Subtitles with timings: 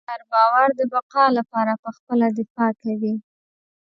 [0.09, 3.15] هر باور د بقا لپاره پخپله دفاع کوي.